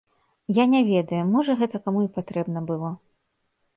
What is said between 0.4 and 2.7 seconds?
Я не ведаю, можа гэта каму і патрэбна